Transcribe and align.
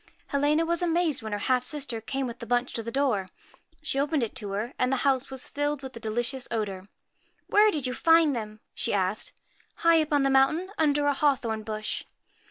Helena 0.29 0.65
was 0.65 0.81
amazed 0.81 1.21
when 1.21 1.31
her 1.31 1.37
half 1.45 1.63
sister 1.63 2.01
came 2.01 2.25
with 2.25 2.39
the 2.39 2.47
bunch 2.47 2.73
to 2.73 2.81
the 2.81 2.89
door. 2.91 3.29
She 3.83 3.99
opened 3.99 4.23
it 4.23 4.33
to 4.37 4.49
her, 4.53 4.73
and 4.79 4.91
the 4.91 4.95
house 5.05 5.29
was 5.29 5.47
filled 5.47 5.83
with 5.83 5.93
the 5.93 5.99
delicious 5.99 6.47
odour. 6.49 6.87
'Where 7.45 7.69
did 7.69 7.85
you 7.85 7.93
find 7.93 8.35
them?' 8.35 8.61
she 8.73 8.95
asked. 8.95 9.31
1 9.83 9.83
High 9.83 10.01
up 10.01 10.11
on 10.11 10.23
the 10.23 10.31
mountain, 10.31 10.71
under 10.79 11.05
a 11.05 11.13
hawthorn 11.13 11.61
bush.' 11.61 12.03